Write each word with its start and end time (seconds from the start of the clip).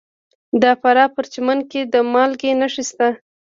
د 0.61 0.63
فراه 0.81 1.07
په 1.09 1.13
پرچمن 1.15 1.59
کې 1.71 1.81
د 1.93 1.95
مالګې 2.11 2.51
نښې 2.59 2.83
شته. 2.89 3.07